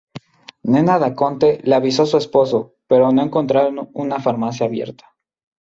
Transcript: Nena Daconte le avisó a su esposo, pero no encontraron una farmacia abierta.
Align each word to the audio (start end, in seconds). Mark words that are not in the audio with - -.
Nena 0.75 0.95
Daconte 0.97 1.59
le 1.63 1.75
avisó 1.75 2.01
a 2.01 2.05
su 2.07 2.17
esposo, 2.17 2.73
pero 2.87 3.11
no 3.11 3.21
encontraron 3.21 3.91
una 3.93 4.19
farmacia 4.19 4.65
abierta. 4.65 5.15